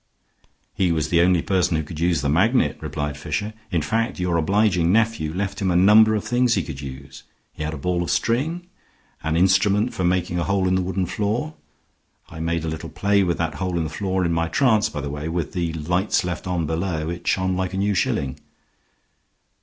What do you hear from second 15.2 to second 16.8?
with the lights left on